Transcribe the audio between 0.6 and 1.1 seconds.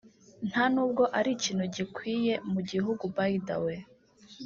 n’ubwo